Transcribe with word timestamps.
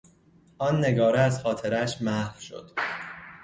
آن 0.59 0.85
نگاره 0.85 1.19
از 1.19 1.41
خاطرهاش 1.41 2.01
محو 2.01 2.39
شد. 2.41 2.71